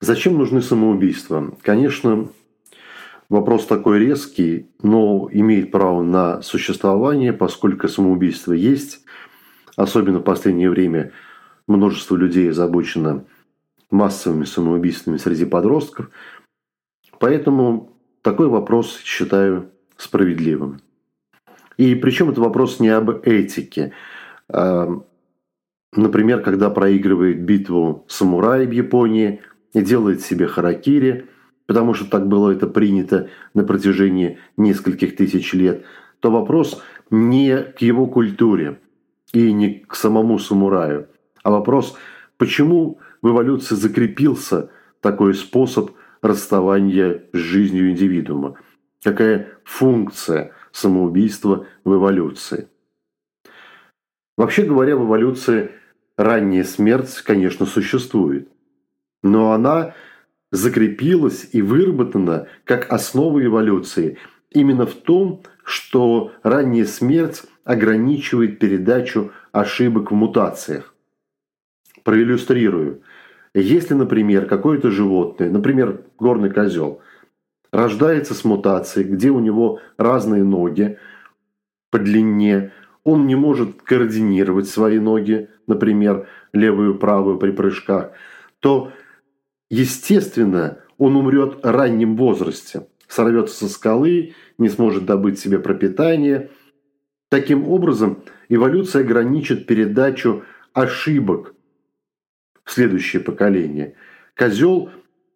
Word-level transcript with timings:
Зачем 0.00 0.36
нужны 0.36 0.60
самоубийства? 0.60 1.56
Конечно, 1.62 2.28
вопрос 3.28 3.66
такой 3.66 3.98
резкий, 3.98 4.68
но 4.82 5.28
имеет 5.32 5.70
право 5.70 6.02
на 6.02 6.42
существование, 6.42 7.32
поскольку 7.32 7.88
самоубийство 7.88 8.52
есть. 8.52 9.04
Особенно 9.76 10.18
в 10.18 10.24
последнее 10.24 10.70
время 10.70 11.12
множество 11.66 12.16
людей 12.16 12.50
озабочено 12.50 13.24
массовыми 13.90 14.44
самоубийствами 14.44 15.16
среди 15.16 15.44
подростков. 15.44 16.10
Поэтому 17.18 17.92
такой 18.22 18.48
вопрос 18.48 19.00
считаю 19.02 19.70
справедливым. 19.96 20.80
И 21.76 21.94
причем 21.94 22.30
это 22.30 22.40
вопрос 22.40 22.80
не 22.80 22.88
об 22.88 23.10
этике. 23.26 23.92
А, 24.48 24.88
например, 25.92 26.42
когда 26.42 26.70
проигрывает 26.70 27.42
битву 27.42 28.04
самурай 28.08 28.66
в 28.66 28.70
Японии 28.72 29.40
и 29.76 29.82
делает 29.82 30.22
себе 30.22 30.46
харакири, 30.46 31.26
потому 31.66 31.92
что 31.92 32.06
так 32.06 32.26
было 32.26 32.50
это 32.50 32.66
принято 32.66 33.28
на 33.52 33.62
протяжении 33.62 34.38
нескольких 34.56 35.16
тысяч 35.16 35.52
лет, 35.52 35.84
то 36.20 36.30
вопрос 36.30 36.82
не 37.10 37.58
к 37.62 37.82
его 37.82 38.06
культуре 38.06 38.80
и 39.34 39.52
не 39.52 39.80
к 39.80 39.94
самому 39.94 40.38
самураю, 40.38 41.08
а 41.42 41.50
вопрос, 41.50 41.94
почему 42.38 43.00
в 43.20 43.28
эволюции 43.28 43.74
закрепился 43.74 44.70
такой 45.02 45.34
способ 45.34 45.90
расставания 46.22 47.24
с 47.34 47.36
жизнью 47.36 47.90
индивидуума, 47.90 48.56
какая 49.02 49.48
функция 49.62 50.52
самоубийства 50.72 51.66
в 51.84 51.94
эволюции. 51.94 52.68
Вообще 54.38 54.62
говоря, 54.62 54.96
в 54.96 55.04
эволюции 55.04 55.70
ранняя 56.16 56.64
смерть, 56.64 57.14
конечно, 57.20 57.66
существует, 57.66 58.48
но 59.26 59.52
она 59.52 59.94
закрепилась 60.50 61.48
и 61.52 61.62
выработана 61.62 62.46
как 62.64 62.92
основа 62.92 63.44
эволюции 63.44 64.18
именно 64.50 64.86
в 64.86 64.94
том, 64.94 65.42
что 65.64 66.32
ранняя 66.42 66.84
смерть 66.84 67.42
ограничивает 67.64 68.58
передачу 68.58 69.32
ошибок 69.52 70.10
в 70.10 70.14
мутациях. 70.14 70.94
Проиллюстрирую. 72.04 73.02
Если, 73.54 73.94
например, 73.94 74.46
какое-то 74.46 74.90
животное, 74.90 75.50
например, 75.50 76.02
горный 76.18 76.50
козел, 76.50 77.00
рождается 77.72 78.34
с 78.34 78.44
мутацией, 78.44 79.08
где 79.08 79.30
у 79.30 79.40
него 79.40 79.80
разные 79.98 80.44
ноги 80.44 80.98
по 81.90 81.98
длине, 81.98 82.72
он 83.02 83.26
не 83.26 83.34
может 83.34 83.82
координировать 83.82 84.68
свои 84.68 84.98
ноги, 84.98 85.48
например, 85.66 86.28
левую 86.52 86.94
и 86.94 86.98
правую 86.98 87.38
при 87.38 87.50
прыжках, 87.50 88.12
то, 88.60 88.92
естественно, 89.70 90.78
он 90.98 91.16
умрет 91.16 91.62
в 91.62 91.70
раннем 91.70 92.16
возрасте, 92.16 92.86
сорвется 93.08 93.66
со 93.66 93.68
скалы, 93.68 94.34
не 94.58 94.68
сможет 94.68 95.04
добыть 95.04 95.38
себе 95.38 95.58
пропитание. 95.58 96.50
Таким 97.28 97.68
образом, 97.68 98.22
эволюция 98.48 99.02
ограничит 99.02 99.66
передачу 99.66 100.44
ошибок 100.72 101.54
в 102.64 102.72
следующее 102.72 103.22
поколение. 103.22 103.94
Козел 104.34 104.90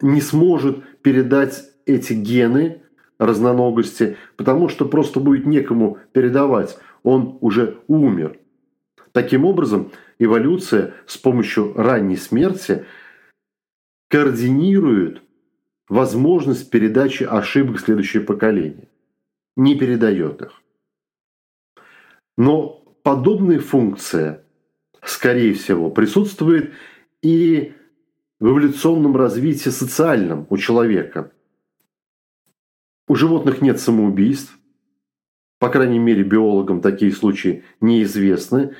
не 0.00 0.20
сможет 0.20 0.84
передать 1.02 1.64
эти 1.86 2.12
гены 2.12 2.82
разноногости, 3.18 4.16
потому 4.36 4.68
что 4.68 4.84
просто 4.84 5.20
будет 5.20 5.46
некому 5.46 5.98
передавать, 6.12 6.76
он 7.02 7.38
уже 7.40 7.78
умер. 7.86 8.38
Таким 9.12 9.44
образом, 9.44 9.92
эволюция 10.18 10.94
с 11.06 11.16
помощью 11.18 11.74
ранней 11.74 12.16
смерти 12.16 12.84
координирует 14.12 15.22
возможность 15.88 16.68
передачи 16.68 17.22
ошибок 17.22 17.78
в 17.78 17.80
следующее 17.80 18.22
поколение. 18.22 18.88
Не 19.56 19.74
передает 19.74 20.42
их. 20.42 20.62
Но 22.36 22.84
подобная 23.02 23.58
функция, 23.58 24.44
скорее 25.02 25.54
всего, 25.54 25.90
присутствует 25.90 26.74
и 27.22 27.72
в 28.38 28.48
эволюционном 28.48 29.16
развитии 29.16 29.70
социальном 29.70 30.46
у 30.50 30.58
человека. 30.58 31.32
У 33.08 33.14
животных 33.14 33.62
нет 33.62 33.80
самоубийств. 33.80 34.58
По 35.58 35.70
крайней 35.70 35.98
мере, 35.98 36.22
биологам 36.22 36.82
такие 36.82 37.12
случаи 37.12 37.64
неизвестны. 37.80 38.76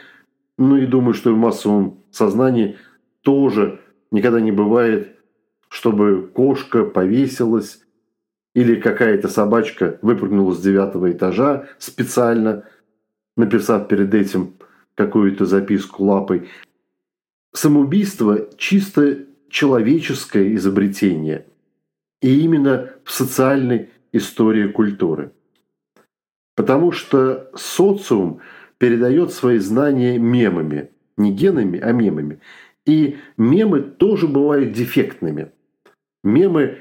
Ну 0.59 0.77
и 0.77 0.85
думаю, 0.85 1.15
что 1.15 1.33
в 1.33 1.39
массовом 1.39 2.05
сознании 2.11 2.77
тоже 3.23 3.81
никогда 4.11 4.39
не 4.39 4.53
бывает, 4.53 5.17
чтобы 5.73 6.31
кошка 6.35 6.85
повесилась 6.85 7.81
или 8.55 8.79
какая-то 8.79 9.29
собачка 9.29 9.99
выпрыгнула 10.03 10.53
с 10.53 10.61
девятого 10.61 11.11
этажа 11.11 11.67
специально, 11.79 12.65
написав 13.39 13.89
перед 13.89 14.13
этим 14.13 14.53
какую-то 14.95 15.47
записку 15.47 16.05
лапой. 16.05 16.51
Самоубийство– 17.55 18.51
чисто 18.59 19.21
человеческое 19.49 20.55
изобретение. 20.57 21.47
И 22.21 22.41
именно 22.41 22.91
в 23.03 23.11
социальной 23.11 23.89
истории 24.13 24.69
культуры. 24.69 25.33
Потому 26.55 26.93
что 26.93 27.51
социум 27.55 28.41
передает 28.77 29.33
свои 29.33 29.57
знания 29.57 30.19
мемами. 30.19 30.91
Не 31.17 31.33
генами, 31.33 31.79
а 31.79 31.93
мемами. 31.93 32.41
И 32.85 33.17
мемы 33.39 33.81
тоже 33.81 34.29
бывают 34.29 34.73
дефектными. 34.73 35.51
Мемы, 36.23 36.79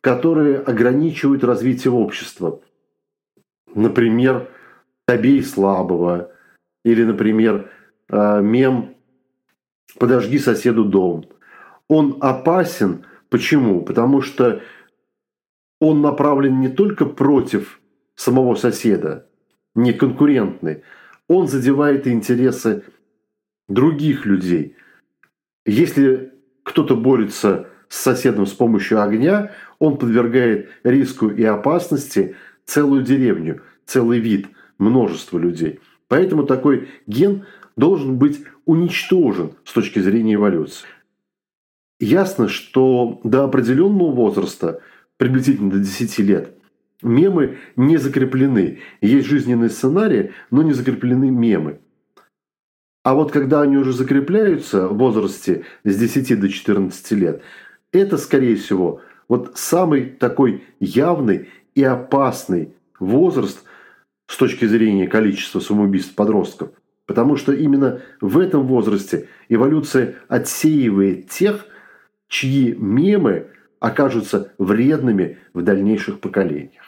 которые 0.00 0.58
ограничивают 0.58 1.44
развитие 1.44 1.92
общества. 1.92 2.60
Например, 3.74 4.48
«Добей 5.06 5.42
слабого». 5.42 6.30
Или, 6.84 7.04
например, 7.04 7.70
э, 8.08 8.40
мем 8.42 8.96
подожги 9.98 10.38
соседу 10.38 10.84
дом. 10.84 11.26
Он 11.88 12.16
опасен. 12.20 13.04
Почему? 13.28 13.82
Потому 13.82 14.20
что 14.20 14.62
он 15.80 16.00
направлен 16.00 16.60
не 16.60 16.68
только 16.68 17.06
против 17.06 17.80
самого 18.14 18.54
соседа, 18.54 19.28
не 19.74 19.92
конкурентный, 19.92 20.82
он 21.28 21.48
задевает 21.48 22.06
интересы 22.06 22.84
других 23.68 24.26
людей. 24.26 24.76
Если 25.64 26.32
кто-то 26.62 26.96
борется 26.96 27.68
с 27.92 27.98
соседом 27.98 28.46
с 28.46 28.52
помощью 28.52 29.02
огня, 29.02 29.52
он 29.78 29.98
подвергает 29.98 30.70
риску 30.82 31.28
и 31.28 31.44
опасности 31.44 32.36
целую 32.64 33.02
деревню, 33.02 33.60
целый 33.84 34.18
вид, 34.18 34.46
множество 34.78 35.36
людей. 35.36 35.78
Поэтому 36.08 36.44
такой 36.44 36.88
ген 37.06 37.44
должен 37.76 38.16
быть 38.16 38.44
уничтожен 38.64 39.52
с 39.64 39.74
точки 39.74 39.98
зрения 39.98 40.34
эволюции. 40.34 40.86
Ясно, 42.00 42.48
что 42.48 43.20
до 43.24 43.44
определенного 43.44 44.10
возраста, 44.10 44.80
приблизительно 45.18 45.70
до 45.70 45.78
10 45.78 46.18
лет, 46.20 46.54
мемы 47.02 47.58
не 47.76 47.98
закреплены. 47.98 48.78
Есть 49.02 49.26
жизненные 49.26 49.68
сценарии, 49.68 50.32
но 50.50 50.62
не 50.62 50.72
закреплены 50.72 51.30
мемы. 51.30 51.78
А 53.04 53.14
вот 53.14 53.32
когда 53.32 53.60
они 53.60 53.76
уже 53.76 53.92
закрепляются 53.92 54.88
в 54.88 54.96
возрасте 54.96 55.66
с 55.84 55.94
10 55.94 56.40
до 56.40 56.48
14 56.48 57.12
лет, 57.12 57.42
это, 57.92 58.16
скорее 58.18 58.56
всего, 58.56 59.00
вот 59.28 59.52
самый 59.54 60.06
такой 60.06 60.64
явный 60.80 61.48
и 61.74 61.84
опасный 61.84 62.74
возраст 62.98 63.62
с 64.26 64.36
точки 64.36 64.64
зрения 64.64 65.06
количества 65.06 65.60
самоубийств 65.60 66.14
подростков. 66.14 66.70
Потому 67.06 67.36
что 67.36 67.52
именно 67.52 68.00
в 68.20 68.38
этом 68.38 68.66
возрасте 68.66 69.28
эволюция 69.48 70.14
отсеивает 70.28 71.28
тех, 71.28 71.66
чьи 72.28 72.74
мемы 72.74 73.48
окажутся 73.80 74.52
вредными 74.58 75.38
в 75.52 75.62
дальнейших 75.62 76.20
поколениях. 76.20 76.82